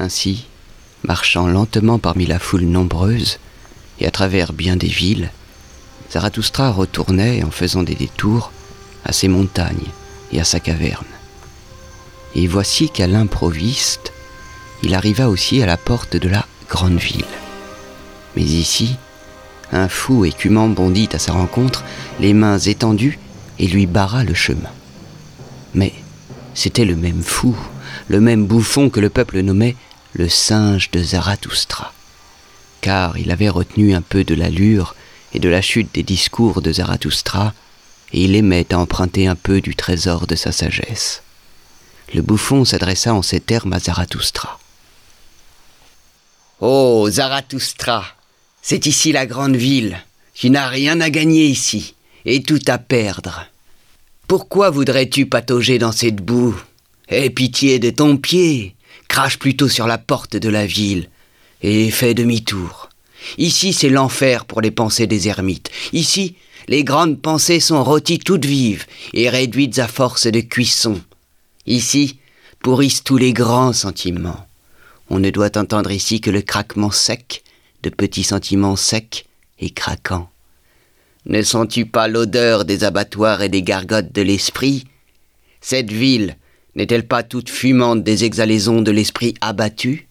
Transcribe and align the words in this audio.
Ainsi, 0.00 0.46
marchant 1.04 1.46
lentement 1.46 1.98
parmi 1.98 2.24
la 2.24 2.38
foule 2.38 2.62
nombreuse 2.62 3.38
et 4.00 4.06
à 4.06 4.10
travers 4.10 4.54
bien 4.54 4.76
des 4.76 4.88
villes, 4.88 5.30
Zarathustra 6.10 6.70
retournait 6.70 7.44
en 7.44 7.50
faisant 7.50 7.82
des 7.82 7.94
détours 7.94 8.50
à 9.04 9.12
ses 9.12 9.28
montagnes 9.28 9.90
et 10.32 10.40
à 10.40 10.44
sa 10.44 10.58
caverne. 10.58 11.04
Et 12.34 12.46
voici 12.46 12.88
qu'à 12.88 13.06
l'improviste, 13.06 14.14
il 14.82 14.94
arriva 14.94 15.28
aussi 15.28 15.62
à 15.62 15.66
la 15.66 15.76
porte 15.76 16.16
de 16.16 16.30
la 16.30 16.46
grande 16.70 16.98
ville. 16.98 17.26
Mais 18.36 18.42
ici, 18.42 18.96
un 19.70 19.90
fou 19.90 20.24
écumant 20.24 20.68
bondit 20.68 21.10
à 21.12 21.18
sa 21.18 21.32
rencontre, 21.32 21.84
les 22.20 22.32
mains 22.32 22.58
étendues, 22.58 23.18
et 23.58 23.66
lui 23.66 23.84
barra 23.84 24.24
le 24.24 24.32
chemin. 24.32 24.70
Mais 25.74 25.92
c'était 26.54 26.86
le 26.86 26.96
même 26.96 27.22
fou, 27.22 27.54
le 28.08 28.18
même 28.18 28.46
bouffon 28.46 28.88
que 28.88 29.00
le 29.00 29.10
peuple 29.10 29.40
nommait 29.40 29.76
le 30.14 30.28
singe 30.28 30.90
de 30.90 31.02
Zarathustra, 31.02 31.92
car 32.80 33.18
il 33.18 33.30
avait 33.30 33.48
retenu 33.48 33.94
un 33.94 34.02
peu 34.02 34.24
de 34.24 34.34
l'allure 34.34 34.94
et 35.32 35.38
de 35.38 35.48
la 35.48 35.62
chute 35.62 35.94
des 35.94 36.02
discours 36.02 36.62
de 36.62 36.72
Zarathustra, 36.72 37.54
et 38.12 38.24
il 38.24 38.34
aimait 38.34 38.72
à 38.72 38.78
emprunter 38.78 39.28
un 39.28 39.36
peu 39.36 39.60
du 39.60 39.76
trésor 39.76 40.26
de 40.26 40.34
sa 40.34 40.50
sagesse. 40.52 41.22
Le 42.12 42.22
bouffon 42.22 42.64
s'adressa 42.64 43.14
en 43.14 43.22
ces 43.22 43.38
termes 43.38 43.72
à 43.72 43.78
Zarathustra. 43.78 44.58
Oh, 46.60 47.08
Zarathustra, 47.08 48.04
c'est 48.62 48.86
ici 48.86 49.12
la 49.12 49.26
grande 49.26 49.56
ville. 49.56 49.98
Tu 50.34 50.50
n'as 50.50 50.68
rien 50.68 51.00
à 51.00 51.10
gagner 51.10 51.46
ici, 51.46 51.94
et 52.24 52.42
tout 52.42 52.60
à 52.66 52.78
perdre. 52.78 53.46
Pourquoi 54.26 54.70
voudrais-tu 54.70 55.26
patauger 55.26 55.78
dans 55.78 55.92
cette 55.92 56.16
boue? 56.16 56.60
Aie 57.08 57.30
pitié 57.30 57.78
de 57.78 57.90
ton 57.90 58.16
pied, 58.16 58.74
crache 59.08 59.38
plutôt 59.38 59.68
sur 59.68 59.86
la 59.86 59.98
porte 59.98 60.36
de 60.36 60.48
la 60.48 60.66
ville, 60.66 61.08
et 61.62 61.90
fais 61.90 62.14
demi-tour. 62.14 62.88
Ici, 63.38 63.72
c'est 63.72 63.90
l'enfer 63.90 64.44
pour 64.44 64.60
les 64.60 64.70
pensées 64.70 65.06
des 65.06 65.28
ermites. 65.28 65.70
Ici, 65.92 66.36
les 66.68 66.84
grandes 66.84 67.20
pensées 67.20 67.60
sont 67.60 67.82
rôties 67.84 68.18
toutes 68.18 68.46
vives 68.46 68.86
et 69.12 69.28
réduites 69.28 69.78
à 69.78 69.88
force 69.88 70.26
de 70.26 70.40
cuisson. 70.40 71.00
Ici, 71.66 72.18
pourrissent 72.60 73.04
tous 73.04 73.16
les 73.16 73.32
grands 73.32 73.72
sentiments. 73.72 74.46
On 75.08 75.18
ne 75.18 75.30
doit 75.30 75.58
entendre 75.58 75.90
ici 75.90 76.20
que 76.20 76.30
le 76.30 76.42
craquement 76.42 76.90
sec 76.90 77.42
de 77.82 77.90
petits 77.90 78.24
sentiments 78.24 78.76
secs 78.76 79.26
et 79.58 79.70
craquants. 79.70 80.30
Ne 81.26 81.42
sens-tu 81.42 81.86
pas 81.86 82.08
l'odeur 82.08 82.64
des 82.64 82.84
abattoirs 82.84 83.42
et 83.42 83.48
des 83.48 83.62
gargotes 83.62 84.12
de 84.12 84.22
l'esprit? 84.22 84.84
Cette 85.60 85.90
ville 85.90 86.36
n'est-elle 86.74 87.06
pas 87.06 87.22
toute 87.22 87.50
fumante 87.50 88.02
des 88.02 88.24
exhalaisons 88.24 88.82
de 88.82 88.90
l'esprit 88.90 89.34
abattu? 89.40 90.08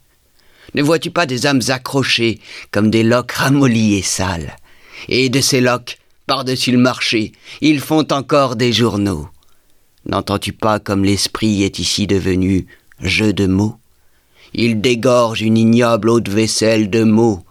Ne 0.75 0.81
vois-tu 0.81 1.11
pas 1.11 1.25
des 1.25 1.45
âmes 1.45 1.61
accrochées 1.69 2.39
comme 2.71 2.89
des 2.89 3.03
loques 3.03 3.31
ramollies 3.31 3.95
et 3.95 4.01
sales? 4.01 4.55
Et 5.07 5.29
de 5.29 5.41
ces 5.41 5.61
loques, 5.61 5.97
par-dessus 6.27 6.71
le 6.71 6.77
marché, 6.77 7.31
ils 7.61 7.79
font 7.79 8.05
encore 8.11 8.55
des 8.55 8.73
journaux. 8.73 9.29
N'entends-tu 10.05 10.53
pas 10.53 10.79
comme 10.79 11.03
l'esprit 11.03 11.63
est 11.63 11.79
ici 11.79 12.07
devenu 12.07 12.67
jeu 13.01 13.33
de 13.33 13.47
mots? 13.47 13.77
Il 14.53 14.81
dégorge 14.81 15.41
une 15.41 15.57
ignoble 15.57 16.09
eau 16.09 16.19
de 16.19 16.31
vaisselle 16.31 16.89
de 16.89 17.03
mots, 17.03 17.43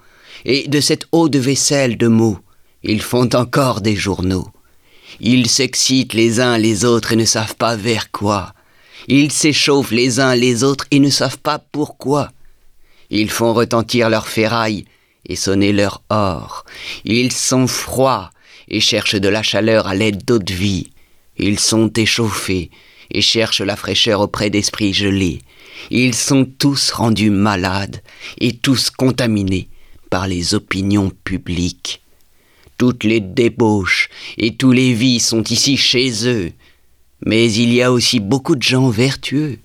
et 0.44 0.68
de 0.68 0.80
cette 0.80 1.06
eau 1.12 1.28
de 1.28 1.38
vaisselle 1.38 1.96
de 1.96 2.08
mots, 2.08 2.38
ils 2.82 3.02
font 3.02 3.28
encore 3.34 3.80
des 3.80 3.96
journaux. 3.96 4.48
Ils 5.20 5.48
s'excitent 5.48 6.14
les 6.14 6.40
uns 6.40 6.58
les 6.58 6.84
autres 6.84 7.12
et 7.12 7.16
ne 7.16 7.24
savent 7.24 7.56
pas 7.56 7.76
vers 7.76 8.10
quoi. 8.10 8.52
Ils 9.08 9.32
s'échauffent 9.32 9.90
les 9.90 10.20
uns 10.20 10.34
les 10.34 10.62
autres 10.62 10.86
et 10.90 11.00
ne 11.00 11.10
savent 11.10 11.38
pas 11.38 11.58
pourquoi. 11.58 12.30
Ils 13.10 13.30
font 13.30 13.54
retentir 13.54 14.10
leurs 14.10 14.28
ferrailles 14.28 14.84
et 15.26 15.34
sonner 15.34 15.72
leur 15.72 16.02
or. 16.10 16.66
Ils 17.04 17.32
sont 17.32 17.66
froids 17.66 18.30
et 18.68 18.80
cherchent 18.80 19.14
de 19.14 19.28
la 19.28 19.42
chaleur 19.42 19.86
à 19.86 19.94
l'aide 19.94 20.24
d'eau 20.24 20.38
de 20.38 20.52
vie. 20.52 20.90
Ils 21.38 21.58
sont 21.58 21.90
échauffés 21.94 22.70
et 23.10 23.22
cherchent 23.22 23.62
la 23.62 23.76
fraîcheur 23.76 24.20
auprès 24.20 24.50
d'esprits 24.50 24.92
gelés. 24.92 25.40
Ils 25.90 26.14
sont 26.14 26.44
tous 26.44 26.90
rendus 26.90 27.30
malades 27.30 28.02
et 28.38 28.56
tous 28.56 28.90
contaminés 28.90 29.68
par 30.10 30.26
les 30.26 30.54
opinions 30.54 31.10
publiques. 31.24 32.02
Toutes 32.76 33.04
les 33.04 33.20
débauches 33.20 34.10
et 34.36 34.54
tous 34.54 34.72
les 34.72 34.92
vies 34.92 35.20
sont 35.20 35.44
ici 35.44 35.76
chez 35.76 36.28
eux. 36.28 36.52
Mais 37.24 37.52
il 37.52 37.72
y 37.72 37.82
a 37.82 37.92
aussi 37.92 38.20
beaucoup 38.20 38.56
de 38.56 38.62
gens 38.62 38.88
vertueux. 38.88 39.58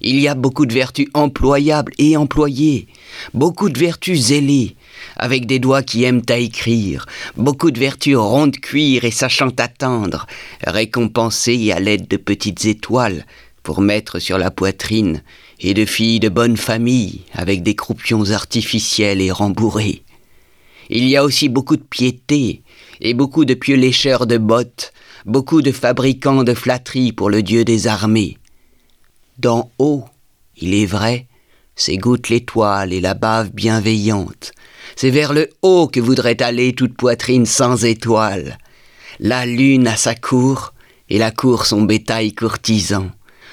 Il 0.00 0.18
y 0.20 0.28
a 0.28 0.34
beaucoup 0.34 0.66
de 0.66 0.74
vertus 0.74 1.06
employables 1.14 1.92
et 1.98 2.16
employées, 2.16 2.88
beaucoup 3.32 3.68
de 3.70 3.78
vertus 3.78 4.26
zélées, 4.26 4.76
avec 5.16 5.46
des 5.46 5.58
doigts 5.58 5.82
qui 5.82 6.02
aiment 6.02 6.22
à 6.28 6.36
écrire, 6.36 7.06
beaucoup 7.36 7.70
de 7.70 7.78
vertus 7.78 8.16
rondes 8.16 8.56
cuir 8.58 9.04
et 9.04 9.10
sachant 9.10 9.50
attendre, 9.58 10.26
récompensées 10.66 11.70
à 11.70 11.78
l'aide 11.78 12.08
de 12.08 12.16
petites 12.16 12.64
étoiles 12.64 13.24
pour 13.62 13.80
mettre 13.80 14.18
sur 14.18 14.36
la 14.36 14.50
poitrine, 14.50 15.22
et 15.60 15.72
de 15.74 15.84
filles 15.84 16.20
de 16.20 16.28
bonne 16.28 16.56
famille 16.56 17.22
avec 17.32 17.62
des 17.62 17.74
croupions 17.74 18.30
artificiels 18.30 19.20
et 19.20 19.30
rembourrés. 19.30 20.02
Il 20.90 21.08
y 21.08 21.16
a 21.16 21.24
aussi 21.24 21.48
beaucoup 21.48 21.76
de 21.76 21.82
piété, 21.82 22.62
et 23.04 23.12
beaucoup 23.12 23.44
de 23.44 23.54
pieux 23.54 23.76
lécheurs 23.76 24.26
de 24.26 24.38
bottes, 24.38 24.92
beaucoup 25.26 25.62
de 25.62 25.70
fabricants 25.70 26.42
de 26.42 26.54
flatteries 26.54 27.12
pour 27.12 27.28
le 27.28 27.42
Dieu 27.42 27.64
des 27.64 27.86
armées. 27.86 28.38
D'en 29.38 29.70
haut, 29.78 30.04
il 30.56 30.74
est 30.74 30.86
vrai, 30.86 31.26
s'égoutte 31.76 32.30
l'étoile 32.30 32.94
et 32.94 33.02
la 33.02 33.14
bave 33.14 33.50
bienveillante. 33.52 34.52
C'est 34.96 35.10
vers 35.10 35.34
le 35.34 35.50
haut 35.60 35.86
que 35.86 36.00
voudrait 36.00 36.42
aller 36.42 36.72
toute 36.72 36.96
poitrine 36.96 37.46
sans 37.46 37.84
étoile. 37.84 38.58
La 39.20 39.44
lune 39.44 39.86
a 39.86 39.96
sa 39.96 40.14
cour, 40.14 40.72
et 41.10 41.18
la 41.18 41.30
cour 41.30 41.66
son 41.66 41.82
bétail 41.82 42.32
courtisan. 42.32 43.10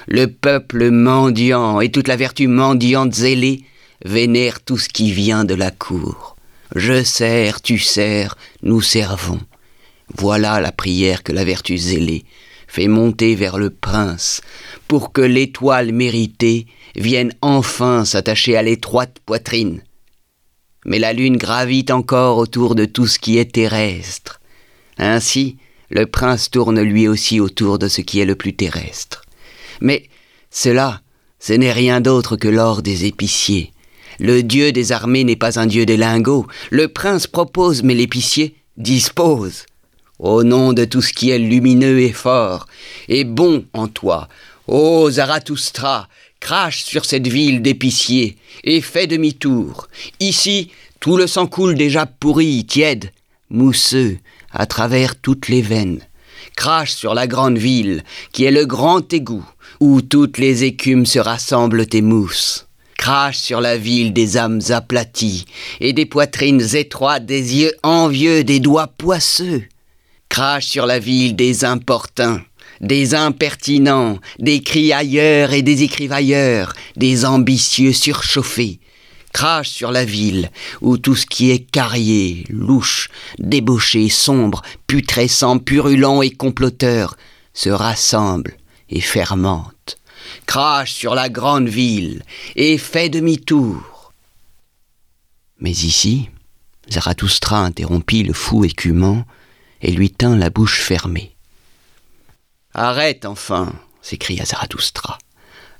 Le 0.07 0.27
peuple 0.27 0.91
mendiant 0.91 1.81
et 1.81 1.91
toute 1.91 2.07
la 2.07 2.15
vertu 2.15 2.47
mendiante 2.47 3.13
zélée 3.13 3.63
vénèrent 4.05 4.61
tout 4.61 4.77
ce 4.77 4.87
qui 4.87 5.11
vient 5.11 5.43
de 5.43 5.53
la 5.53 5.71
cour. 5.71 6.37
Je 6.75 7.03
sers, 7.03 7.61
tu 7.61 7.77
sers, 7.77 8.37
nous 8.63 8.81
servons. 8.81 9.39
Voilà 10.17 10.59
la 10.61 10.71
prière 10.71 11.23
que 11.23 11.31
la 11.31 11.43
vertu 11.43 11.77
zélée 11.77 12.23
fait 12.67 12.87
monter 12.87 13.35
vers 13.35 13.57
le 13.57 13.69
prince, 13.69 14.41
pour 14.87 15.11
que 15.11 15.21
l'étoile 15.21 15.91
méritée 15.91 16.67
vienne 16.95 17.33
enfin 17.41 18.05
s'attacher 18.05 18.55
à 18.55 18.61
l'étroite 18.61 19.17
poitrine. 19.25 19.81
Mais 20.85 20.97
la 20.97 21.11
lune 21.11 21.35
gravit 21.35 21.85
encore 21.89 22.37
autour 22.37 22.75
de 22.75 22.85
tout 22.85 23.07
ce 23.07 23.19
qui 23.19 23.37
est 23.37 23.51
terrestre. 23.51 24.39
Ainsi, 24.97 25.57
le 25.89 26.05
prince 26.05 26.49
tourne 26.49 26.81
lui 26.81 27.09
aussi 27.09 27.41
autour 27.41 27.77
de 27.77 27.89
ce 27.89 27.99
qui 27.99 28.21
est 28.21 28.25
le 28.25 28.35
plus 28.35 28.53
terrestre. 28.53 29.23
Mais 29.81 30.07
cela, 30.49 31.01
ce 31.39 31.51
n'est 31.51 31.73
rien 31.73 31.99
d'autre 31.99 32.37
que 32.37 32.47
l'or 32.47 32.81
des 32.81 33.05
épiciers. 33.05 33.73
Le 34.19 34.43
dieu 34.43 34.71
des 34.71 34.91
armées 34.91 35.23
n'est 35.23 35.35
pas 35.35 35.59
un 35.59 35.65
dieu 35.65 35.85
des 35.85 35.97
lingots. 35.97 36.47
Le 36.69 36.87
prince 36.87 37.27
propose, 37.27 37.83
mais 37.83 37.93
l'épicier 37.93 38.55
dispose 38.77 39.65
au 40.21 40.43
nom 40.43 40.71
de 40.71 40.85
tout 40.85 41.01
ce 41.01 41.13
qui 41.13 41.31
est 41.31 41.39
lumineux 41.39 41.99
et 41.99 42.13
fort, 42.13 42.67
et 43.09 43.23
bon 43.23 43.65
en 43.73 43.87
toi. 43.87 44.29
Ô 44.67 45.09
Zarathustra, 45.09 46.07
crache 46.39 46.83
sur 46.83 47.05
cette 47.05 47.27
ville 47.27 47.61
d'épiciers, 47.61 48.37
et 48.63 48.81
fais 48.81 49.07
demi-tour. 49.07 49.87
Ici, 50.19 50.69
tout 50.99 51.17
le 51.17 51.25
sang 51.25 51.47
coule 51.47 51.75
déjà 51.75 52.05
pourri, 52.05 52.63
tiède, 52.65 53.11
mousseux, 53.49 54.19
à 54.51 54.67
travers 54.67 55.15
toutes 55.15 55.47
les 55.47 55.63
veines. 55.63 56.01
Crache 56.55 56.91
sur 56.91 57.15
la 57.15 57.25
grande 57.25 57.57
ville, 57.57 58.03
qui 58.31 58.43
est 58.43 58.51
le 58.51 58.65
grand 58.65 59.11
égout, 59.11 59.45
où 59.79 60.01
toutes 60.01 60.37
les 60.37 60.63
écumes 60.63 61.07
se 61.07 61.19
rassemblent 61.19 61.85
et 61.91 62.01
moussent. 62.01 62.67
Crache 63.01 63.39
sur 63.39 63.61
la 63.61 63.77
ville 63.77 64.13
des 64.13 64.37
âmes 64.37 64.61
aplaties, 64.69 65.45
et 65.79 65.91
des 65.91 66.05
poitrines 66.05 66.75
étroites, 66.75 67.25
des 67.25 67.55
yeux 67.55 67.73
envieux, 67.81 68.43
des 68.43 68.59
doigts 68.59 68.93
poisseux 68.95 69.63
crache 70.29 70.67
sur 70.67 70.85
la 70.85 70.99
ville 70.99 71.35
des 71.35 71.65
importuns, 71.65 72.41
des 72.79 73.15
impertinents, 73.15 74.19
des 74.37 74.61
criailleurs 74.61 75.51
et 75.51 75.63
des 75.63 75.81
écrivailleurs, 75.81 76.73
des 76.95 77.25
ambitieux 77.25 77.91
surchauffés, 77.91 78.79
crache 79.33 79.69
sur 79.69 79.91
la 79.91 80.05
ville 80.05 80.51
où 80.81 80.99
tout 80.99 81.15
ce 81.15 81.25
qui 81.25 81.49
est 81.49 81.69
carrier, 81.71 82.45
louche, 82.49 83.09
débauché, 83.39 84.09
sombre, 84.09 84.61
putrescent, 84.85 85.57
purulent 85.57 86.21
et 86.23 86.29
comploteur 86.29 87.17
se 87.55 87.69
rassemble 87.69 88.57
et 88.91 89.01
fermente. 89.01 89.80
Crache 90.51 90.91
sur 90.91 91.15
la 91.15 91.29
grande 91.29 91.69
ville 91.69 92.23
et 92.57 92.77
fait 92.77 93.07
demi-tour. 93.07 94.11
Mais 95.59 95.71
ici, 95.71 96.29
Zarathustra 96.91 97.59
interrompit 97.59 98.23
le 98.23 98.33
fou 98.33 98.65
écumant 98.65 99.23
et 99.81 99.93
lui 99.93 100.09
tint 100.09 100.35
la 100.35 100.49
bouche 100.49 100.81
fermée. 100.81 101.37
Arrête 102.73 103.23
enfin, 103.23 103.71
s'écria 104.01 104.43
Zarathustra. 104.43 105.19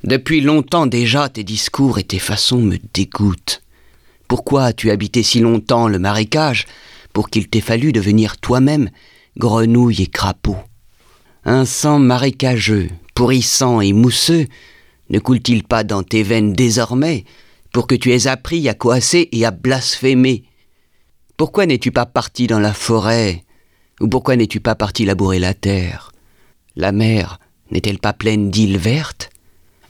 Depuis 0.06 0.39
longtemps 0.39 0.88
déjà, 0.88 1.27
tes 1.27 1.44
discours 1.44 2.00
et 2.00 2.06
tes 2.06 2.19
façons 2.19 2.62
me 2.62 2.77
dégoûtent. 2.94 3.62
Pourquoi 4.29 4.63
as-tu 4.63 4.89
habité 4.89 5.21
si 5.21 5.41
longtemps 5.41 5.89
le 5.89 6.00
marécage 6.00 6.65
pour 7.12 7.29
qu'il 7.29 7.50
t'ait 7.50 7.59
fallu 7.59 7.91
devenir 7.91 8.38
toi-même 8.38 8.89
grenouille 9.35 10.03
et 10.03 10.07
crapaud? 10.07 10.59
Un 11.44 11.65
sang 11.65 12.00
marécageux, 12.00 12.88
pourrissant 13.13 13.81
et 13.81 13.93
mousseux, 13.93 14.47
ne 15.09 15.19
coule-t-il 15.19 15.63
pas 15.63 15.83
dans 15.83 16.03
tes 16.03 16.23
veines 16.23 16.53
désormais 16.53 17.25
pour 17.73 17.87
que 17.87 17.95
tu 17.95 18.11
aies 18.11 18.27
appris 18.27 18.67
à 18.69 18.73
coasser 18.73 19.29
et 19.31 19.45
à 19.45 19.51
blasphémer? 19.51 20.43
Pourquoi 21.37 21.65
n'es-tu 21.65 21.91
pas 21.91 22.05
parti 22.05 22.47
dans 22.47 22.59
la 22.59 22.73
forêt 22.73 23.43
Ou 23.99 24.07
pourquoi 24.07 24.35
n'es-tu 24.35 24.59
pas 24.59 24.75
parti 24.75 25.05
labourer 25.05 25.39
la 25.39 25.53
terre? 25.53 26.11
La 26.75 26.91
mer 26.91 27.39
n'est-elle 27.71 27.99
pas 27.99 28.13
pleine 28.13 28.51
d'îles 28.51 28.77
vertes? 28.77 29.29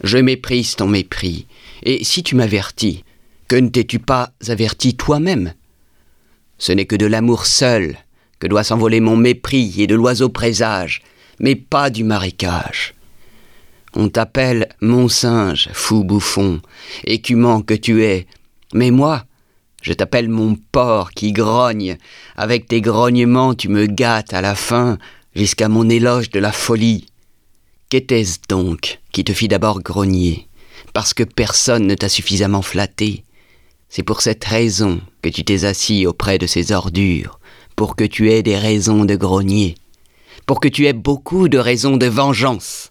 Je 0.04 0.18
méprise 0.18 0.76
ton 0.76 0.88
mépris. 0.88 1.46
Et 1.84 2.04
si 2.04 2.24
tu 2.24 2.36
m'avertis, 2.36 3.04
que 3.48 3.56
ne 3.56 3.70
t'es-tu 3.70 4.00
pas 4.00 4.32
averti 4.48 4.96
toi-même? 4.96 5.54
Ce 6.58 6.72
n'est 6.72 6.86
que 6.86 6.96
de 6.96 7.06
l'amour 7.06 7.46
seul 7.46 7.98
que 8.40 8.48
doit 8.48 8.64
s'envoler 8.64 9.00
mon 9.00 9.16
mépris 9.16 9.82
et 9.82 9.88
de 9.88 9.96
l'oiseau 9.96 10.30
présage, 10.30 11.02
mais 11.40 11.56
pas 11.56 11.90
du 11.90 12.04
marécage. 12.04 12.96
On 13.94 14.08
t'appelle 14.08 14.70
mon 14.80 15.10
singe, 15.10 15.70
fou 15.74 16.04
bouffon, 16.04 16.62
écumant 17.06 17.62
que 17.62 17.74
tu 17.74 18.04
es, 18.06 18.26
mais 18.74 18.90
moi, 18.90 19.26
je 19.82 19.94
t'appelle 19.94 20.30
mon 20.30 20.56
porc 20.72 21.12
qui 21.12 21.34
grogne, 21.34 21.98
avec 22.38 22.68
tes 22.68 22.80
grognements 22.80 23.54
tu 23.54 23.68
me 23.68 23.88
gâtes 23.88 24.34
à 24.34 24.42
la 24.42 24.56
fin, 24.56 24.98
jusqu'à 25.36 25.68
mon 25.68 25.90
éloge 25.90 26.30
de 26.30 26.40
la 26.40 26.52
folie. 26.52 27.06
Qu'était-ce 27.90 28.40
donc 28.48 29.00
qui 29.12 29.26
te 29.26 29.34
fit 29.34 29.50
d'abord 29.50 29.82
grogner? 29.82 30.48
Parce 30.94 31.14
que 31.14 31.24
personne 31.24 31.88
ne 31.88 31.96
t'a 31.96 32.08
suffisamment 32.08 32.62
flatté. 32.62 33.26
C'est 33.90 34.04
pour 34.04 34.22
cette 34.22 34.46
raison 34.46 35.02
que 35.22 35.28
tu 35.28 35.44
t'es 35.44 35.66
assis 35.66 36.06
auprès 36.06 36.38
de 36.38 36.48
ces 36.48 36.72
ordures, 36.72 37.40
pour 37.76 37.98
que 37.98 38.06
tu 38.06 38.32
aies 38.32 38.44
des 38.44 38.58
raisons 38.58 39.04
de 39.04 39.16
grogner, 39.16 39.76
pour 40.46 40.62
que 40.62 40.70
tu 40.70 40.86
aies 40.86 40.94
beaucoup 40.94 41.50
de 41.50 41.58
raisons 41.58 41.98
de 41.98 42.06
vengeance. 42.06 42.91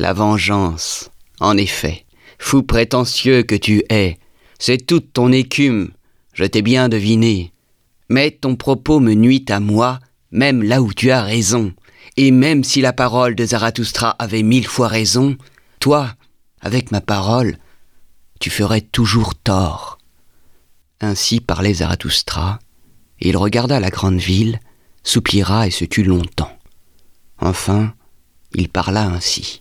La 0.00 0.14
vengeance, 0.14 1.10
en 1.40 1.58
effet, 1.58 2.06
fou 2.38 2.62
prétentieux 2.62 3.42
que 3.42 3.54
tu 3.54 3.84
es, 3.90 4.18
c'est 4.58 4.86
toute 4.86 5.12
ton 5.12 5.30
écume, 5.30 5.90
je 6.32 6.46
t'ai 6.46 6.62
bien 6.62 6.88
deviné. 6.88 7.52
Mais 8.08 8.30
ton 8.30 8.56
propos 8.56 8.98
me 8.98 9.12
nuit 9.12 9.44
à 9.50 9.60
moi, 9.60 10.00
même 10.30 10.62
là 10.62 10.80
où 10.80 10.94
tu 10.94 11.10
as 11.10 11.22
raison. 11.22 11.74
Et 12.16 12.30
même 12.30 12.64
si 12.64 12.80
la 12.80 12.94
parole 12.94 13.34
de 13.34 13.44
Zarathustra 13.44 14.16
avait 14.18 14.42
mille 14.42 14.66
fois 14.66 14.88
raison, 14.88 15.36
toi, 15.80 16.14
avec 16.62 16.92
ma 16.92 17.02
parole, 17.02 17.58
tu 18.40 18.48
ferais 18.48 18.80
toujours 18.80 19.34
tort. 19.34 19.98
Ainsi 21.02 21.40
parlait 21.40 21.74
Zarathustra, 21.74 22.58
et 23.20 23.28
il 23.28 23.36
regarda 23.36 23.78
la 23.80 23.90
grande 23.90 24.16
ville, 24.18 24.60
soupira 25.02 25.66
et 25.66 25.70
se 25.70 25.84
tut 25.84 26.04
longtemps. 26.04 26.56
Enfin, 27.38 27.92
il 28.54 28.70
parla 28.70 29.04
ainsi. 29.04 29.60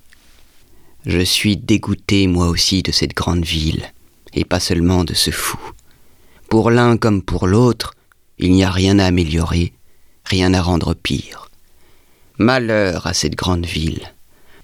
Je 1.05 1.21
suis 1.21 1.55
dégoûté 1.55 2.27
moi 2.27 2.47
aussi 2.47 2.83
de 2.83 2.91
cette 2.91 3.15
grande 3.15 3.45
ville, 3.45 3.93
et 4.33 4.43
pas 4.43 4.59
seulement 4.59 5.03
de 5.03 5.13
ce 5.13 5.31
fou. 5.31 5.59
Pour 6.49 6.71
l'un 6.71 6.97
comme 6.97 7.21
pour 7.21 7.47
l'autre, 7.47 7.93
il 8.37 8.51
n'y 8.51 8.63
a 8.63 8.71
rien 8.71 8.99
à 8.99 9.05
améliorer, 9.05 9.73
rien 10.25 10.53
à 10.53 10.61
rendre 10.61 10.93
pire. 10.93 11.49
Malheur 12.37 13.07
à 13.07 13.13
cette 13.13 13.35
grande 13.35 13.65
ville. 13.65 14.13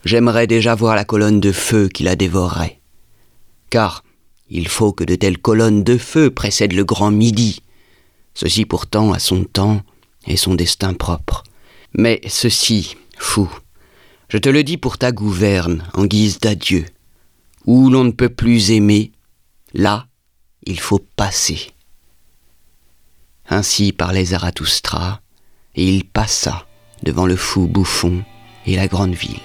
J'aimerais 0.04 0.48
déjà 0.48 0.76
voir 0.76 0.96
la 0.96 1.06
colonne 1.06 1.40
de 1.40 1.52
feu 1.52 1.88
qui 1.88 2.04
la 2.04 2.16
dévorerait. 2.16 2.80
Car 3.70 4.04
il 4.50 4.68
faut 4.68 4.94
que 4.94 5.04
de 5.04 5.16
telles 5.16 5.40
colonnes 5.40 5.84
de 5.84 5.98
feu 5.98 6.30
précèdent 6.30 6.74
le 6.74 6.86
grand 6.86 7.12
midi. 7.12 7.62
Ceci 8.34 8.66
pourtant 8.66 9.14
a 9.14 9.20
son 9.20 9.44
temps 9.44 9.82
et 10.28 10.38
son 10.38 10.54
destin 10.56 10.94
propre. 10.94 11.44
Mais 11.94 12.22
ceci, 12.28 12.96
fou, 13.18 13.50
je 14.30 14.38
te 14.38 14.50
le 14.50 14.64
dis 14.64 14.78
pour 14.78 14.98
ta 14.98 15.12
gouverne 15.12 15.84
en 15.94 16.06
guise 16.06 16.40
d'adieu. 16.40 16.86
Où 17.66 17.90
l'on 17.90 18.04
ne 18.04 18.12
peut 18.12 18.30
plus 18.30 18.72
aimer, 18.72 19.12
là, 19.74 20.08
il 20.66 20.80
faut 20.80 21.00
passer. 21.16 21.72
Ainsi 23.50 23.92
parlait 23.92 24.26
Zarathustra, 24.26 25.22
et 25.76 25.88
il 25.88 26.06
passa 26.06 26.66
devant 27.04 27.26
le 27.26 27.36
fou 27.36 27.68
bouffon 27.68 28.24
et 28.66 28.76
la 28.76 28.88
grande 28.88 29.14
ville. 29.14 29.40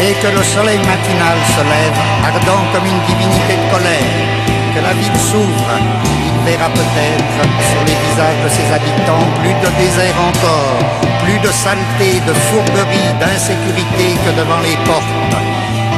Et 0.00 0.12
que 0.22 0.28
le 0.28 0.42
soleil 0.42 0.78
matinal 0.78 1.38
se 1.54 1.62
lève, 1.62 1.98
ardent 2.22 2.72
comme 2.72 2.86
une 2.86 3.06
divinité 3.06 3.56
de 3.56 3.70
colère, 3.70 4.74
que 4.74 4.80
la 4.80 4.94
ville 4.94 5.20
s'ouvre, 5.20 6.15
verra 6.46 6.68
peut-être 6.70 7.42
sur 7.70 7.82
les 7.88 7.98
visages 8.06 8.40
de 8.44 8.50
ses 8.56 8.66
habitants 8.72 9.26
plus 9.42 9.56
de 9.64 9.70
désert 9.82 10.18
encore, 10.30 10.78
plus 11.24 11.38
de 11.46 11.52
saleté, 11.52 12.20
de 12.26 12.34
fourberie, 12.46 13.10
d'insécurité 13.20 14.16
que 14.24 14.32
devant 14.40 14.62
les 14.62 14.78
portes. 14.88 15.36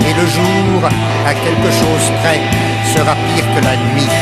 Et 0.09 0.15
le 0.21 0.27
jour, 0.27 0.81
à 1.27 1.33
quelque 1.35 1.71
chose 1.81 2.06
près, 2.21 2.41
sera 2.95 3.15
pire 3.29 3.47
que 3.55 3.61
la 3.65 3.77
nuit 3.93 4.12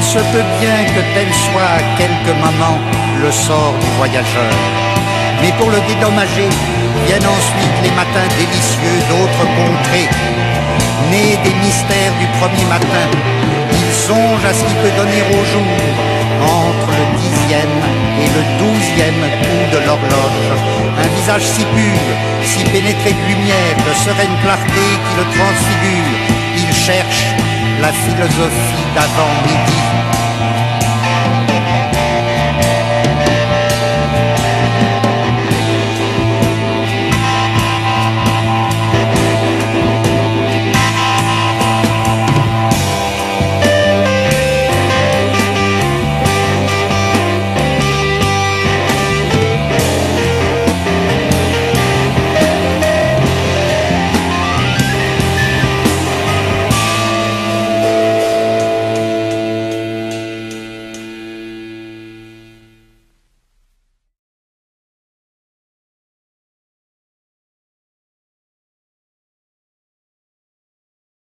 il 0.00 0.06
se 0.06 0.18
peut 0.32 0.48
bien 0.60 0.78
que 0.94 1.02
tel 1.14 1.28
soit 1.46 1.70
à 1.78 1.82
quelques 1.98 2.36
moments 2.40 2.78
le 3.22 3.30
sort 3.30 3.74
du 3.80 3.90
voyageur. 3.98 4.54
Mais 5.42 5.52
pour 5.58 5.70
le 5.70 5.80
dédommager, 5.88 6.48
viennent 7.06 7.30
ensuite 7.38 7.76
les 7.82 7.90
matins 7.90 8.28
délicieux 8.38 8.98
d'autres 9.10 9.46
contrées. 9.60 10.08
Nés 11.10 11.36
des 11.44 11.54
mystères 11.64 12.14
du 12.20 12.26
premier 12.38 12.64
matin, 12.64 13.06
songe 14.10 14.44
à 14.44 14.52
ce 14.52 14.64
qui 14.64 14.74
peut 14.82 14.94
donner 15.00 15.22
au 15.38 15.42
jour 15.52 15.76
entre 16.62 16.90
le 16.98 17.06
dixième 17.24 17.78
et 18.22 18.28
le 18.36 18.42
douzième 18.62 19.22
coup 19.40 19.64
de 19.74 19.78
l'horloge. 19.86 20.48
Un 21.04 21.08
visage 21.16 21.46
si 21.54 21.64
pur, 21.74 22.00
si 22.42 22.64
pénétré 22.74 23.10
de 23.18 23.24
lumière, 23.30 23.76
de 23.88 23.94
sereine 24.04 24.36
clarté 24.42 24.86
qui 25.04 25.14
le 25.20 25.26
transfigure. 25.36 26.18
Il 26.62 26.70
cherche 26.86 27.24
la 27.80 27.92
philosophie 28.04 28.86
d'avant-midi 28.94 30.09